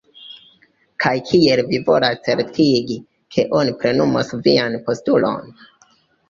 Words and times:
Kaj 1.03 1.11
kiel 1.31 1.61
vi 1.67 1.81
volas 1.89 2.23
certigi, 2.29 2.97
ke 3.37 3.45
oni 3.61 3.77
plenumos 3.83 4.33
vian 4.49 4.81
postulon? 4.89 5.55